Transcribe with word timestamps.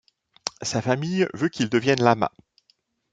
Sa 0.63 0.81
famille 0.81 1.27
veut 1.35 1.49
qu'il 1.49 1.69
devient 1.69 1.93
Lama. 1.95 2.31